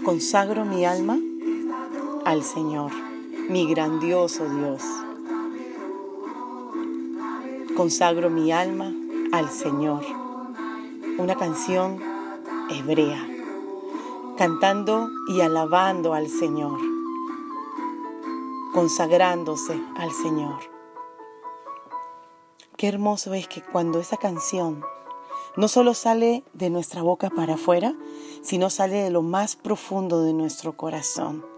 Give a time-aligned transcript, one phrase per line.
[0.04, 1.20] Consagro mi alma
[2.26, 3.11] al Señor
[3.52, 4.82] mi grandioso Dios.
[7.76, 8.94] Consagro mi alma
[9.34, 10.06] al Señor.
[11.18, 12.02] Una canción
[12.70, 13.28] hebrea,
[14.38, 16.80] cantando y alabando al Señor,
[18.74, 20.60] consagrándose al Señor.
[22.78, 24.82] Qué hermoso es que cuando esa canción
[25.58, 27.96] no solo sale de nuestra boca para afuera,
[28.44, 31.52] sino sale de lo más profundo de nuestro corazón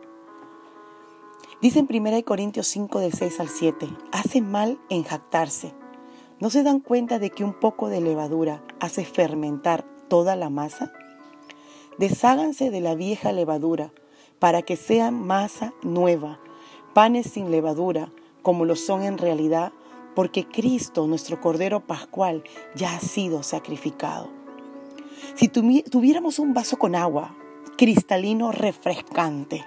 [1.63, 5.73] Dice en 1 Corintios 5 del 6 al 7, hace mal en jactarse.
[6.41, 10.91] ¿No se dan cuenta de que un poco de levadura hace fermentar toda la masa?
[11.97, 13.93] Desháganse de la vieja levadura
[14.39, 16.41] para que sean masa nueva,
[16.93, 19.71] panes sin levadura, como lo son en realidad,
[20.15, 22.43] porque Cristo, nuestro Cordero Pascual,
[22.75, 24.27] ya ha sido sacrificado.
[25.35, 27.37] Si tuviéramos un vaso con agua,
[27.77, 29.63] cristalino refrescante,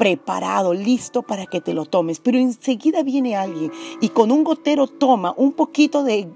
[0.00, 2.20] preparado, listo para que te lo tomes.
[2.20, 3.70] Pero enseguida viene alguien
[4.00, 6.26] y con un gotero toma un poquito de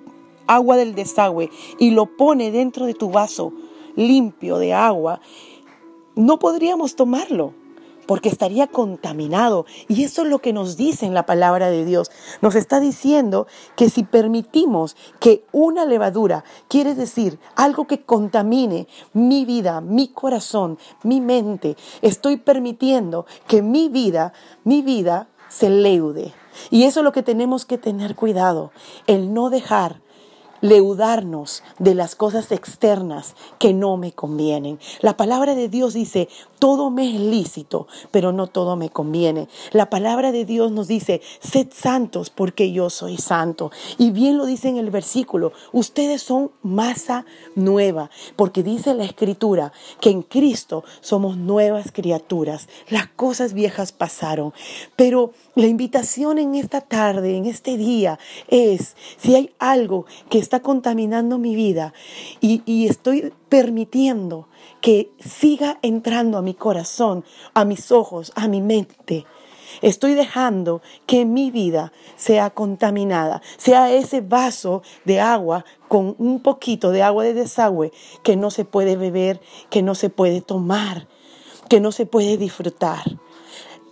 [0.47, 1.49] agua del desagüe
[1.79, 3.55] y lo pone dentro de tu vaso
[3.97, 5.23] limpio de agua.
[6.15, 7.55] No podríamos tomarlo
[8.07, 9.67] porque estaría contaminado.
[9.89, 12.11] Y eso es lo que nos dice en la palabra de Dios.
[12.41, 19.45] Nos está diciendo que si permitimos que una levadura, quiere decir algo que contamine mi
[19.45, 24.33] vida, mi corazón, mi mente, estoy permitiendo que mi vida,
[24.65, 26.33] mi vida se leude.
[26.71, 28.71] Y eso es lo que tenemos que tener cuidado,
[29.07, 30.01] el no dejar
[30.65, 34.79] leudarnos de las cosas externas que no me convienen.
[35.03, 39.47] La palabra de Dios dice, todo me es lícito, pero no todo me conviene.
[39.73, 43.71] La palabra de Dios nos dice, sed santos porque yo soy santo.
[43.99, 49.71] Y bien lo dice en el versículo, ustedes son masa nueva, porque dice la escritura
[50.01, 52.69] que en Cristo somos nuevas criaturas.
[52.89, 54.55] Las cosas viejas pasaron,
[54.97, 58.19] pero la invitación en esta tarde, en este día,
[58.49, 61.93] es, si hay algo que está contaminando mi vida
[62.41, 64.47] y, y estoy permitiendo
[64.81, 69.27] que siga entrando a mi corazón, a mis ojos, a mi mente,
[69.83, 76.93] Estoy dejando que mi vida sea contaminada, sea ese vaso de agua con un poquito
[76.93, 77.91] de agua de desagüe
[78.23, 81.09] que no se puede beber, que no se puede tomar,
[81.69, 83.03] que no se puede disfrutar.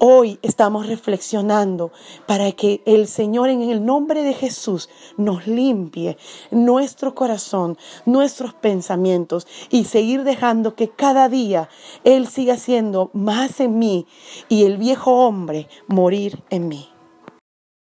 [0.04, 1.92] Hoy estamos reflexionando
[2.26, 6.16] para que el Señor en el nombre de Jesús nos limpie
[6.50, 11.68] nuestro corazón, nuestros pensamientos y seguir dejando que cada día
[12.02, 14.08] Él siga siendo más en mí
[14.48, 16.91] y el viejo hombre morir en mí.